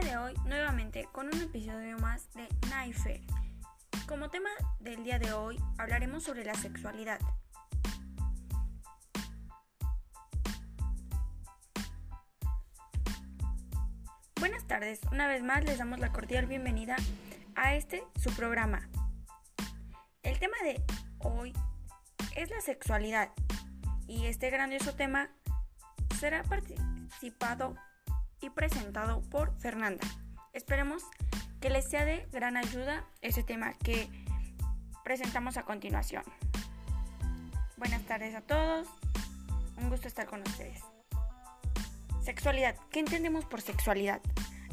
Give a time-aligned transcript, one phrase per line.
[0.00, 3.20] día de hoy nuevamente con un episodio más de Naifer.
[4.08, 7.20] Como tema del día de hoy hablaremos sobre la sexualidad.
[14.40, 16.96] Buenas tardes, una vez más les damos la cordial bienvenida
[17.54, 18.88] a este su programa.
[20.24, 20.82] El tema de
[21.20, 21.52] hoy
[22.34, 23.30] es la sexualidad
[24.08, 25.30] y este grandioso tema
[26.18, 27.76] será participado
[28.50, 30.06] presentado por Fernanda.
[30.52, 31.02] Esperemos
[31.60, 34.08] que les sea de gran ayuda ese tema que
[35.02, 36.24] presentamos a continuación.
[37.76, 38.88] Buenas tardes a todos,
[39.76, 40.80] un gusto estar con ustedes.
[42.22, 42.76] Sexualidad.
[42.90, 44.20] ¿Qué entendemos por sexualidad?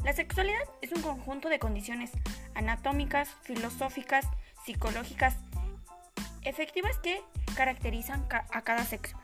[0.04, 2.10] La sexualidad es un conjunto de condiciones
[2.54, 4.26] anatómicas, filosóficas,
[4.64, 5.36] psicológicas,
[6.42, 7.22] efectivas que
[7.54, 9.18] caracterizan a cada sexo.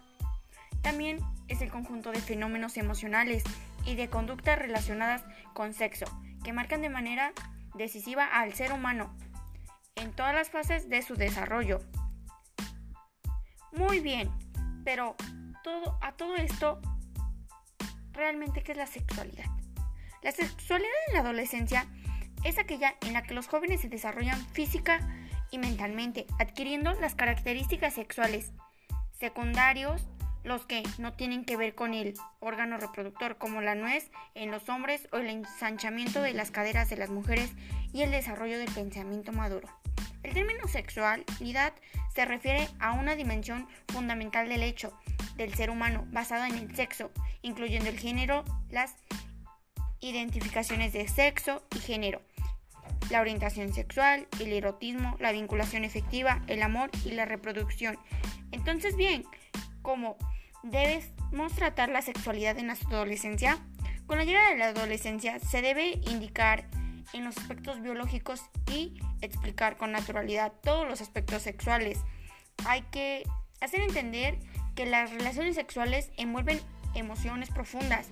[0.83, 3.42] También es el conjunto de fenómenos emocionales
[3.84, 6.07] y de conductas relacionadas con sexo,
[6.45, 7.33] que marcan de manera
[7.75, 9.15] decisiva al ser humano
[9.97, 11.81] en todas las fases de su desarrollo.
[13.73, 14.31] Muy bien,
[14.85, 15.17] pero
[15.62, 16.81] todo, a todo esto,
[18.12, 19.47] ¿realmente qué es la sexualidad?
[20.23, 21.87] La sexualidad en la adolescencia
[22.45, 25.01] es aquella en la que los jóvenes se desarrollan física
[25.51, 28.53] y mentalmente, adquiriendo las características sexuales
[29.19, 30.07] secundarios
[30.49, 34.69] los que no tienen que ver con el órgano reproductor, como la nuez en los
[34.69, 37.53] hombres o el ensanchamiento de las caderas de las mujeres
[37.93, 39.69] y el desarrollo del pensamiento maduro.
[40.23, 41.73] El término sexualidad
[42.15, 44.93] se refiere a una dimensión fundamental del hecho
[45.37, 47.11] del ser humano basada en el sexo,
[47.43, 48.97] incluyendo el género, las
[50.01, 52.23] identificaciones de sexo y género,
[53.11, 57.99] la orientación sexual, el erotismo, la vinculación efectiva, el amor y la reproducción.
[58.51, 59.25] Entonces, bien,
[59.83, 60.17] como
[60.62, 63.59] debemos tratar la sexualidad en la adolescencia.
[64.06, 66.67] Con la llegada de la adolescencia se debe indicar
[67.13, 71.98] en los aspectos biológicos y explicar con naturalidad todos los aspectos sexuales.
[72.67, 73.24] Hay que
[73.61, 74.39] hacer entender
[74.74, 76.61] que las relaciones sexuales envuelven
[76.95, 78.08] emociones profundas,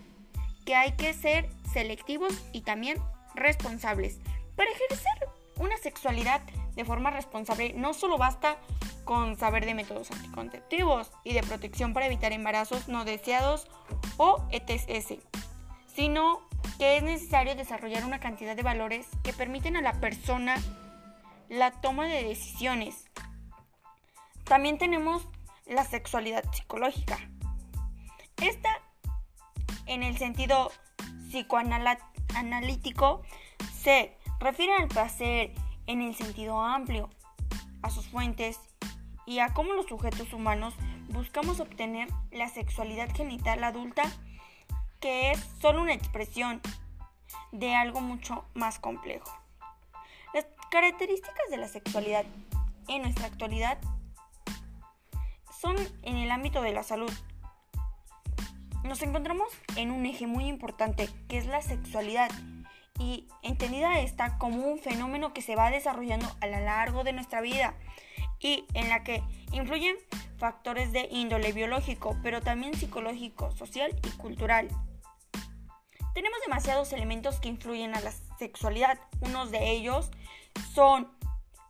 [0.64, 2.98] que hay que ser selectivos y también
[3.34, 4.18] responsables.
[4.56, 5.28] Para ejercer
[5.58, 6.42] una sexualidad
[6.74, 8.56] de forma responsable no solo basta
[9.06, 13.68] con saber de métodos anticonceptivos y de protección para evitar embarazos no deseados
[14.18, 15.14] o ETS,
[15.86, 16.40] sino
[16.76, 20.56] que es necesario desarrollar una cantidad de valores que permiten a la persona
[21.48, 23.06] la toma de decisiones.
[24.44, 25.26] También tenemos
[25.66, 27.18] la sexualidad psicológica.
[28.42, 28.70] Esta,
[29.86, 30.72] en el sentido
[31.28, 33.22] psicoanalítico,
[33.82, 35.54] se refiere al placer
[35.86, 37.08] en el sentido amplio,
[37.82, 38.58] a sus fuentes
[39.26, 40.74] y a cómo los sujetos humanos
[41.08, 44.04] buscamos obtener la sexualidad genital adulta,
[45.00, 46.60] que es solo una expresión
[47.52, 49.30] de algo mucho más complejo.
[50.32, 52.24] Las características de la sexualidad
[52.88, 53.78] en nuestra actualidad
[55.60, 57.12] son en el ámbito de la salud.
[58.84, 62.30] Nos encontramos en un eje muy importante que es la sexualidad
[62.98, 67.40] y entendida esta como un fenómeno que se va desarrollando a lo largo de nuestra
[67.40, 67.74] vida
[68.40, 69.96] y en la que influyen
[70.38, 74.68] factores de índole biológico, pero también psicológico, social y cultural.
[76.14, 78.98] Tenemos demasiados elementos que influyen a la sexualidad.
[79.20, 80.10] Unos de ellos
[80.74, 81.10] son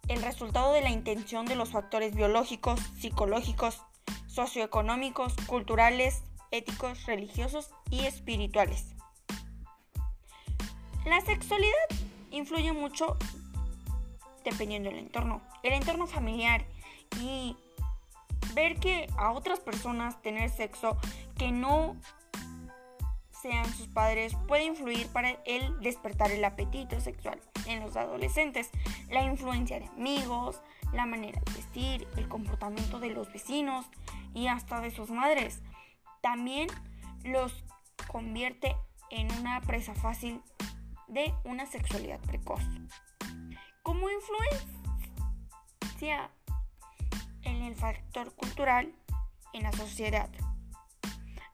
[0.08, 3.82] el resultado de la intención de los factores biológicos, psicológicos,
[4.26, 8.94] socioeconómicos, culturales, éticos, religiosos y espirituales.
[11.04, 11.88] La sexualidad
[12.30, 13.16] influye mucho
[14.50, 15.42] dependiendo del entorno.
[15.62, 16.64] El entorno familiar
[17.20, 17.56] y
[18.54, 20.96] ver que a otras personas tener sexo
[21.36, 21.96] que no
[23.42, 28.70] sean sus padres puede influir para el despertar el apetito sexual en los adolescentes.
[29.10, 30.60] La influencia de amigos,
[30.92, 33.86] la manera de vestir, el comportamiento de los vecinos
[34.34, 35.60] y hasta de sus madres.
[36.22, 36.68] También
[37.24, 37.64] los
[38.08, 38.74] convierte
[39.10, 40.40] en una presa fácil
[41.08, 42.62] de una sexualidad precoz
[43.86, 44.68] como influencia
[47.44, 48.92] en el factor cultural
[49.52, 50.28] en la sociedad.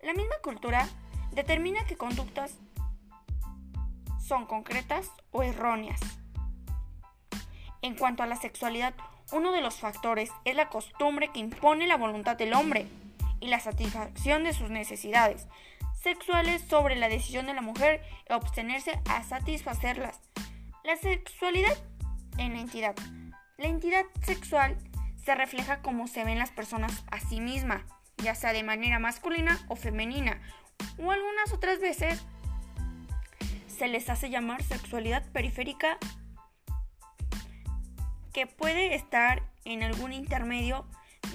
[0.01, 0.89] La misma cultura
[1.33, 2.57] determina qué conductas
[4.19, 6.01] son concretas o erróneas.
[7.83, 8.95] En cuanto a la sexualidad,
[9.31, 12.87] uno de los factores es la costumbre que impone la voluntad del hombre
[13.41, 15.49] y la satisfacción de sus necesidades
[16.03, 20.19] sexuales sobre la decisión de la mujer de obtenerse a satisfacerlas.
[20.83, 21.77] La sexualidad
[22.39, 22.95] en la entidad.
[23.59, 24.77] La entidad sexual
[25.25, 27.87] se refleja como se ven las personas a sí misma,
[28.19, 30.41] ya sea de manera masculina o femenina,
[30.99, 32.23] o algunas otras veces
[33.67, 35.99] se les hace llamar sexualidad periférica
[38.33, 40.87] que puede estar en algún intermedio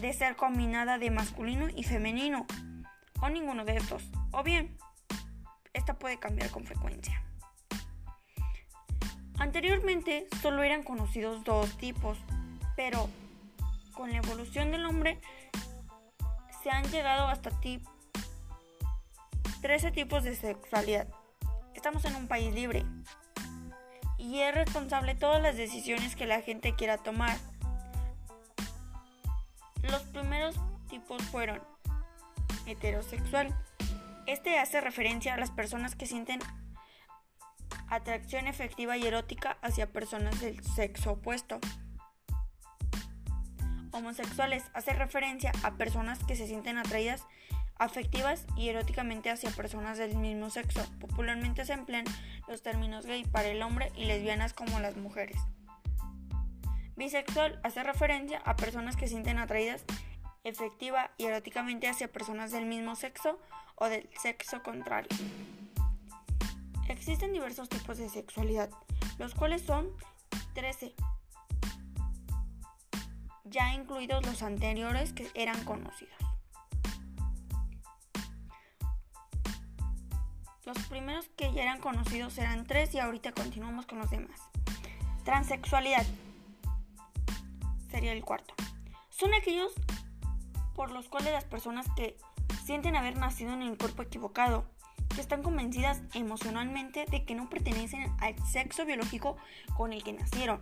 [0.02, 2.46] de ser combinada de masculino y femenino,
[3.22, 4.78] o ninguno de estos, o bien,
[5.74, 7.27] esta puede cambiar con frecuencia.
[9.40, 12.18] Anteriormente solo eran conocidos dos tipos,
[12.76, 13.08] pero
[13.94, 15.20] con la evolución del hombre
[16.64, 17.52] se han llegado hasta
[19.62, 21.08] 13 tipos de sexualidad.
[21.76, 22.84] Estamos en un país libre
[24.18, 27.38] y es responsable todas las decisiones que la gente quiera tomar.
[29.84, 30.56] Los primeros
[30.90, 31.62] tipos fueron
[32.66, 33.56] heterosexual.
[34.26, 36.40] Este hace referencia a las personas que sienten
[37.90, 41.60] atracción efectiva y erótica hacia personas del sexo opuesto.
[43.92, 47.26] Homosexuales hace referencia a personas que se sienten atraídas
[47.80, 50.86] afectivas y eróticamente hacia personas del mismo sexo.
[51.00, 52.06] Popularmente se emplean
[52.48, 55.38] los términos gay para el hombre y lesbianas como las mujeres.
[56.96, 59.86] Bisexual hace referencia a personas que sienten atraídas
[60.44, 63.40] efectiva y eróticamente hacia personas del mismo sexo
[63.76, 65.10] o del sexo contrario.
[66.88, 68.70] Existen diversos tipos de sexualidad,
[69.18, 69.90] los cuales son
[70.54, 70.96] 13,
[73.46, 76.16] ya incluidos los anteriores que eran conocidos.
[80.66, 84.42] Los primeros que ya eran conocidos eran tres y ahorita continuamos con los demás.
[85.24, 86.06] Transexualidad
[87.90, 88.54] sería el cuarto.
[89.10, 89.74] Son aquellos
[90.76, 92.18] por los cuales las personas que
[92.66, 94.66] sienten haber nacido en el cuerpo equivocado,
[95.18, 99.36] que están convencidas emocionalmente de que no pertenecen al sexo biológico
[99.76, 100.62] con el que nacieron.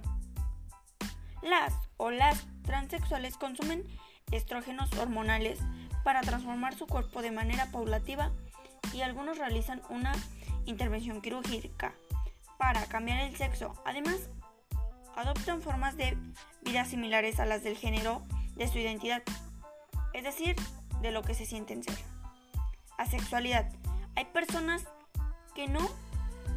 [1.42, 3.84] Las o las transexuales consumen
[4.32, 5.60] estrógenos hormonales
[6.06, 8.32] para transformar su cuerpo de manera paulativa
[8.94, 10.14] y algunos realizan una
[10.64, 11.94] intervención quirúrgica
[12.58, 13.74] para cambiar el sexo.
[13.86, 14.30] Además,
[15.18, 16.18] adoptan formas de
[16.62, 18.24] vida similares a las del género
[18.56, 19.22] de su identidad,
[20.14, 20.56] es decir,
[21.02, 21.98] de lo que se sienten ser.
[22.98, 23.70] Asexualidad.
[24.16, 24.86] Hay personas
[25.54, 25.88] que no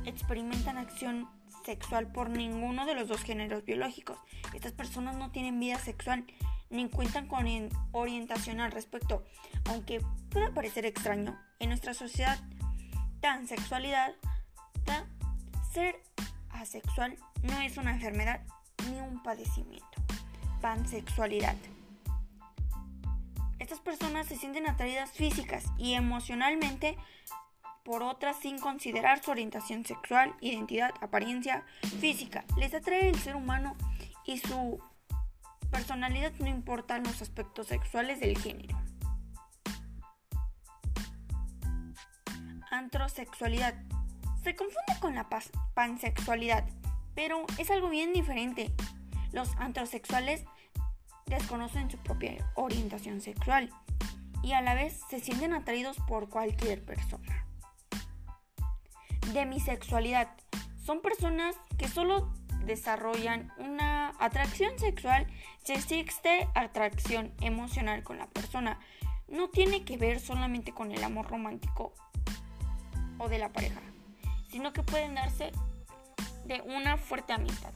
[0.05, 1.29] experimentan acción
[1.65, 4.19] sexual por ninguno de los dos géneros biológicos.
[4.55, 6.25] Estas personas no tienen vida sexual
[6.71, 7.47] ni cuentan con
[7.93, 9.25] orientación al respecto,
[9.69, 10.01] aunque
[10.31, 11.39] pueda parecer extraño.
[11.59, 12.39] En nuestra sociedad,
[13.21, 14.15] tan sexualidad,
[15.73, 16.03] ser
[16.51, 18.41] asexual no es una enfermedad
[18.89, 19.87] ni un padecimiento.
[20.61, 21.57] Pansexualidad.
[23.59, 26.97] Estas personas se sienten atraídas físicas y emocionalmente
[27.89, 31.65] por otras sin considerar su orientación sexual, identidad, apariencia
[32.01, 32.45] física.
[32.59, 33.77] Les atrae el ser humano
[34.27, 34.79] y su
[35.71, 38.79] personalidad no importan los aspectos sexuales del género.
[42.71, 43.73] Antrosexualidad.
[44.45, 45.27] Se confunde con la
[45.73, 46.69] pansexualidad,
[47.15, 48.71] pero es algo bien diferente.
[49.33, 50.45] Los antrosexuales
[51.25, 53.71] desconocen su propia orientación sexual
[54.43, 57.48] y a la vez se sienten atraídos por cualquier persona.
[59.33, 60.29] Demisexualidad.
[60.85, 62.33] Son personas que solo
[62.65, 65.27] desarrollan una atracción sexual
[65.65, 68.79] si existe atracción emocional con la persona.
[69.29, 71.93] No tiene que ver solamente con el amor romántico
[73.19, 73.81] o de la pareja,
[74.51, 75.53] sino que pueden darse
[76.47, 77.73] de una fuerte amistad.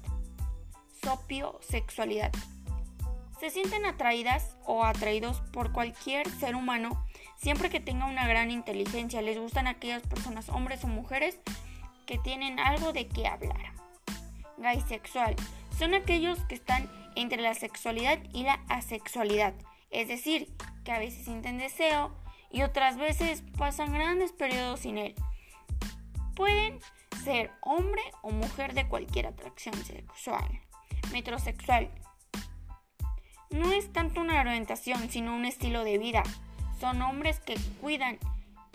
[1.02, 2.32] Sopiosexualidad.
[3.40, 7.04] Se sienten atraídas o atraídos por cualquier ser humano
[7.42, 9.20] siempre que tenga una gran inteligencia.
[9.20, 11.38] Les gustan aquellas personas, hombres o mujeres,
[12.06, 13.72] que tienen algo de qué hablar
[14.86, 15.34] sexual
[15.78, 19.54] son aquellos que están entre la sexualidad y la asexualidad,
[19.90, 20.48] es decir,
[20.84, 22.14] que a veces sienten deseo
[22.50, 25.14] y otras veces pasan grandes periodos sin él.
[26.36, 26.78] Pueden
[27.24, 30.60] ser hombre o mujer de cualquier atracción sexual.
[31.12, 31.90] Metrosexual
[33.50, 36.22] no es tanto una orientación, sino un estilo de vida.
[36.82, 38.18] Son hombres que cuidan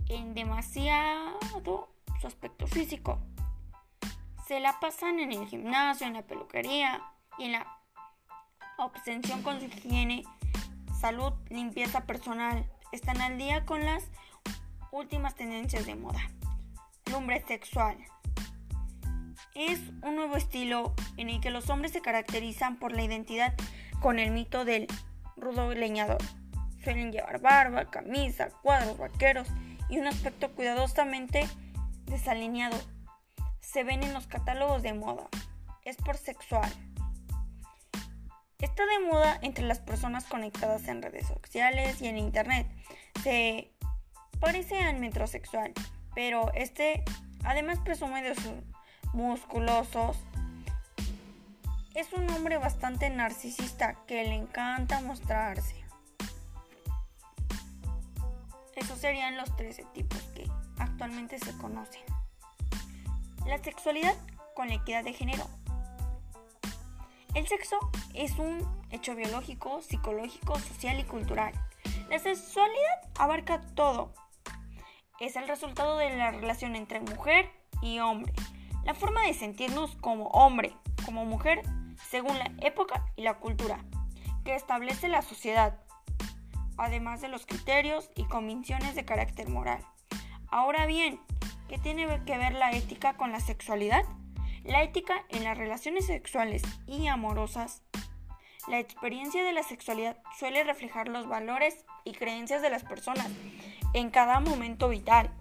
[0.07, 1.89] en demasiado
[2.21, 3.19] su aspecto físico
[4.47, 7.03] se la pasan en el gimnasio, en la peluquería
[7.37, 7.67] y en la
[8.77, 10.23] obsesión con su higiene,
[10.97, 12.65] salud, limpieza personal.
[12.93, 14.05] Están al día con las
[14.93, 16.31] últimas tendencias de moda.
[17.11, 17.97] Lumbre sexual.
[19.53, 23.53] Es un nuevo estilo en el que los hombres se caracterizan por la identidad
[23.99, 24.87] con el mito del
[25.35, 26.19] rudo leñador.
[26.87, 29.49] Suelen llevar barba, camisa, cuadros vaqueros
[29.89, 31.45] y un aspecto cuidadosamente
[32.05, 32.77] desalineado
[33.59, 35.27] se ven en los catálogos de moda.
[35.83, 36.71] Es por sexual.
[38.59, 42.65] Está de moda entre las personas conectadas en redes sociales y en internet.
[43.21, 43.73] Se
[44.39, 45.73] parece al metrosexual,
[46.15, 47.03] pero este
[47.43, 48.53] Además presume de sus
[49.11, 50.17] musculosos.
[51.95, 55.86] Es un hombre bastante narcisista que le encanta mostrarse.
[58.87, 62.03] Esos serían los 13 tipos que actualmente se conocen.
[63.45, 64.15] La sexualidad
[64.55, 65.45] con la equidad de género.
[67.33, 67.77] El sexo
[68.13, 71.51] es un hecho biológico, psicológico, social y cultural.
[72.09, 74.13] La sexualidad abarca todo.
[75.19, 77.51] Es el resultado de la relación entre mujer
[77.81, 78.31] y hombre.
[78.85, 81.61] La forma de sentirnos como hombre, como mujer,
[82.09, 83.83] según la época y la cultura
[84.45, 85.77] que establece la sociedad,
[86.77, 89.83] además de los criterios y convicciones de carácter moral.
[90.49, 91.19] Ahora bien,
[91.67, 94.03] ¿qué tiene que ver la ética con la sexualidad?
[94.63, 97.83] La ética en las relaciones sexuales y amorosas.
[98.67, 103.29] La experiencia de la sexualidad suele reflejar los valores y creencias de las personas
[103.93, 105.31] en cada momento vital,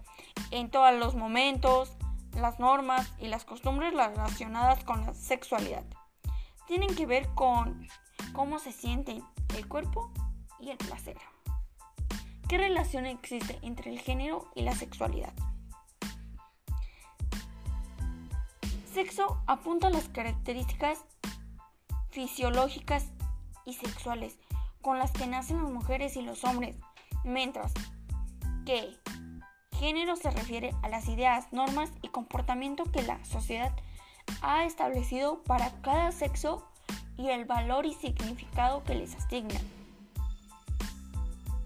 [0.51, 1.97] en todos los momentos,
[2.33, 5.83] las normas y las costumbres relacionadas con la sexualidad.
[6.67, 7.87] Tienen que ver con
[8.33, 9.23] cómo se sienten
[9.57, 10.11] el cuerpo
[10.59, 11.17] y el placer.
[12.47, 15.33] ¿Qué relación existe entre el género y la sexualidad?
[18.93, 21.03] Sexo apunta a las características
[22.09, 23.05] fisiológicas
[23.65, 24.37] y sexuales
[24.81, 26.77] con las que nacen las mujeres y los hombres,
[27.23, 27.73] mientras
[28.65, 28.95] que
[29.77, 33.71] género se refiere a las ideas, normas y comportamiento que la sociedad
[34.41, 36.67] ha establecido para cada sexo
[37.17, 39.59] y el valor y significado que les asigna.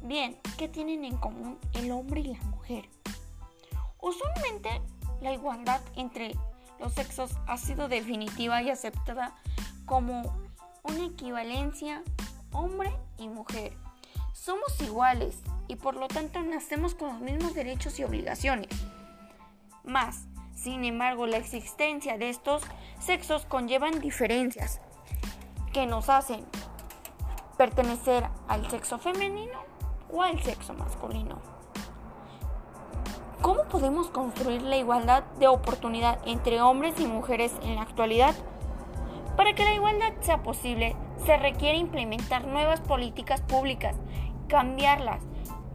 [0.03, 2.89] Bien, ¿qué tienen en común el hombre y la mujer?
[3.99, 4.81] Usualmente
[5.21, 6.35] la igualdad entre
[6.79, 9.35] los sexos ha sido definitiva y aceptada
[9.85, 10.23] como
[10.81, 12.01] una equivalencia
[12.51, 13.77] hombre y mujer.
[14.33, 18.69] Somos iguales y por lo tanto nacemos con los mismos derechos y obligaciones.
[19.83, 22.63] Más, sin embargo, la existencia de estos
[22.99, 24.81] sexos conllevan diferencias
[25.71, 26.43] que nos hacen
[27.55, 29.70] pertenecer al sexo femenino
[30.11, 31.39] o al sexo masculino.
[33.41, 38.35] ¿Cómo podemos construir la igualdad de oportunidad entre hombres y mujeres en la actualidad?
[39.35, 43.95] Para que la igualdad sea posible, se requiere implementar nuevas políticas públicas,
[44.47, 45.21] cambiarlas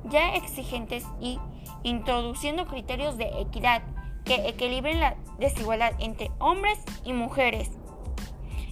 [0.05, 1.41] ya exigentes y
[1.83, 3.83] introduciendo criterios de equidad
[4.25, 7.71] que equilibren la desigualdad entre hombres y mujeres,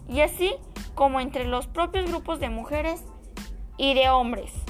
[0.08, 0.54] y así
[0.94, 3.04] como entre los propios grupos de mujeres
[3.76, 4.63] y de hombres.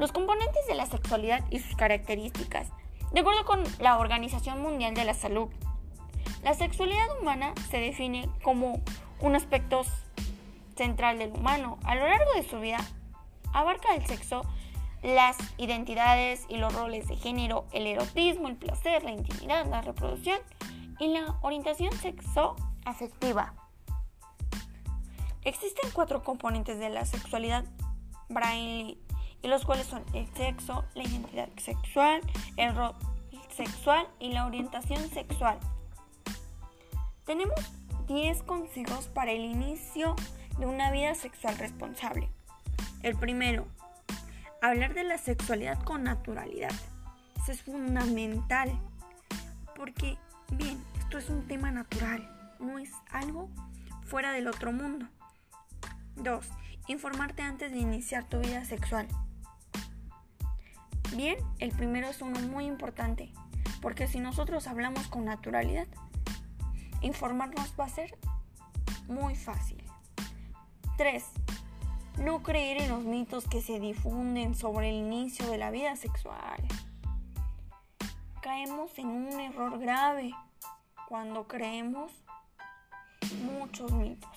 [0.00, 2.68] Los componentes de la sexualidad y sus características.
[3.12, 5.50] De acuerdo con la Organización Mundial de la Salud,
[6.42, 8.80] la sexualidad humana se define como
[9.20, 9.82] un aspecto
[10.74, 11.78] central del humano.
[11.84, 12.78] A lo largo de su vida,
[13.52, 14.40] abarca el sexo,
[15.02, 20.38] las identidades y los roles de género, el erotismo, el placer, la intimidad, la reproducción
[20.98, 23.52] y la orientación sexo-afectiva.
[25.42, 27.66] Existen cuatro componentes de la sexualidad
[28.30, 28.96] Braille
[29.42, 32.20] y los cuales son el sexo, la identidad sexual,
[32.56, 32.94] el rol
[33.54, 35.58] sexual y la orientación sexual.
[37.24, 37.54] Tenemos
[38.06, 40.16] 10 consejos para el inicio
[40.58, 42.28] de una vida sexual responsable.
[43.02, 43.66] El primero,
[44.60, 46.72] hablar de la sexualidad con naturalidad.
[47.36, 48.70] Eso es fundamental
[49.76, 50.18] porque,
[50.52, 52.28] bien, esto es un tema natural,
[52.58, 53.48] no es algo
[54.04, 55.06] fuera del otro mundo.
[56.16, 56.46] 2.
[56.88, 59.06] Informarte antes de iniciar tu vida sexual.
[61.16, 63.32] Bien, el primero es uno muy importante,
[63.82, 65.88] porque si nosotros hablamos con naturalidad,
[67.00, 68.16] informarnos va a ser
[69.08, 69.82] muy fácil.
[70.96, 71.24] 3.
[72.18, 76.62] No creer en los mitos que se difunden sobre el inicio de la vida sexual.
[78.40, 80.32] Caemos en un error grave
[81.08, 82.12] cuando creemos
[83.42, 84.30] muchos mitos.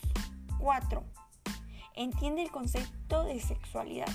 [0.58, 1.03] 4.
[1.94, 4.10] Entiende el concepto de sexualidad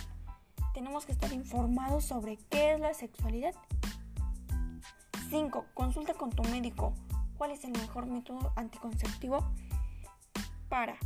[0.75, 3.55] tenemos que estar informados sobre qué es la sexualidad.
[5.31, 5.67] 5.
[5.75, 6.95] Consulta con tu médico
[7.37, 9.45] cuál es el mejor método anticonceptivo
[10.69, 10.97] para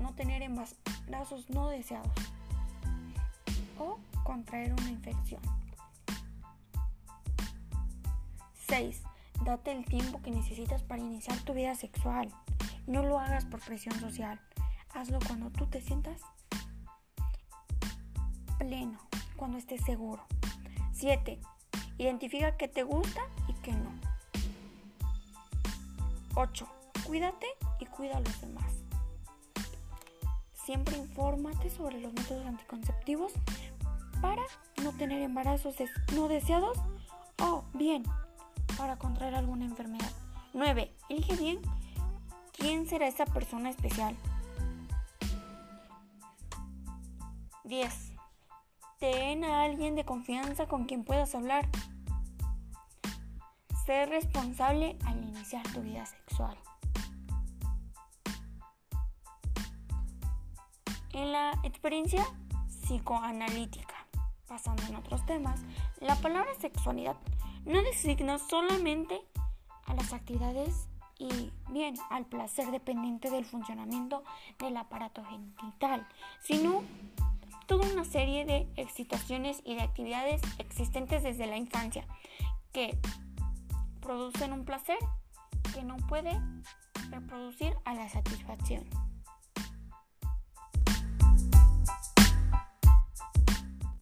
[0.00, 2.12] no tener embarazos no deseados
[3.78, 5.42] o contraer una infección.
[8.68, 9.02] 6.
[9.44, 12.32] Date el tiempo que necesitas para iniciar tu vida sexual.
[12.86, 14.40] No lo hagas por presión social.
[14.94, 16.22] Hazlo cuando tú te sientas
[19.36, 20.22] cuando estés seguro.
[20.92, 21.40] 7.
[21.96, 23.90] Identifica qué te gusta y qué no.
[26.34, 26.68] 8.
[27.06, 27.46] Cuídate
[27.80, 28.70] y cuida a los demás.
[30.52, 33.32] Siempre infórmate sobre los métodos anticonceptivos
[34.20, 34.42] para
[34.82, 35.76] no tener embarazos
[36.14, 36.76] no deseados
[37.40, 38.02] o bien
[38.76, 40.12] para contraer alguna enfermedad.
[40.52, 40.94] 9.
[41.08, 41.60] Elige bien
[42.52, 44.14] quién será esa persona especial.
[47.64, 48.17] 10.
[48.98, 51.68] Ten a alguien de confianza con quien puedas hablar.
[53.86, 56.58] Ser responsable al iniciar tu vida sexual.
[61.12, 62.24] En la experiencia
[62.66, 63.94] psicoanalítica,
[64.48, 65.60] pasando en otros temas,
[66.00, 67.16] la palabra sexualidad
[67.66, 69.20] no designa solamente
[69.86, 70.88] a las actividades
[71.18, 74.24] y bien al placer dependiente del funcionamiento
[74.58, 76.06] del aparato genital,
[76.40, 76.82] sino
[77.68, 82.04] toda una serie de excitaciones y de actividades existentes desde la infancia
[82.72, 82.98] que
[84.00, 84.96] producen un placer
[85.74, 86.32] que no puede
[87.10, 88.88] reproducir a la satisfacción.